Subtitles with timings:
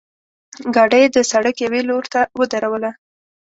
[0.75, 2.91] ګاډۍ یې د سړک یوې لورته ودروله.